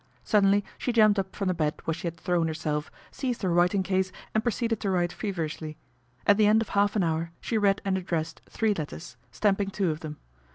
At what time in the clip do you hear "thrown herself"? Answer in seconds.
2.19-2.89